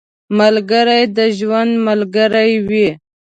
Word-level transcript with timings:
ملګری 0.39 1.03
د 1.17 1.19
ژوند 1.37 1.71
ملګری 1.87 2.51
وي 2.67 2.87